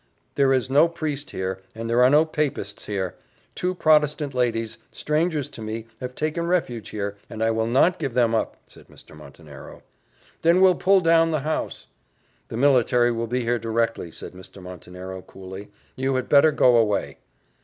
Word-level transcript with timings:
"There 0.33 0.51
is 0.51 0.67
no 0.67 0.87
priest 0.87 1.29
here 1.29 1.61
there 1.75 2.03
are 2.03 2.09
no 2.09 2.25
papists 2.25 2.87
here: 2.87 3.13
two 3.53 3.75
protestant 3.75 4.33
ladies, 4.33 4.79
strangers 4.91 5.47
to 5.49 5.61
me, 5.61 5.85
have 5.99 6.15
taken 6.15 6.47
refuge 6.47 6.89
here, 6.89 7.17
and 7.29 7.43
I 7.43 7.51
will 7.51 7.67
not 7.67 7.99
give 7.99 8.15
them 8.15 8.33
up," 8.33 8.57
said 8.65 8.87
Mr. 8.87 9.15
Montenero. 9.15 9.83
"Then 10.41 10.59
we'll 10.59 10.73
pull 10.73 11.01
down 11.01 11.29
the 11.29 11.41
house." 11.41 11.85
"The 12.47 12.57
military 12.57 13.11
will 13.11 13.27
be 13.27 13.43
here 13.43 13.59
directly," 13.59 14.09
said 14.11 14.33
Mr. 14.33 14.59
Montenero, 14.59 15.21
coolly; 15.21 15.69
"you 15.95 16.15
had 16.15 16.29
better 16.29 16.51
go 16.51 16.77
away." 16.77 17.19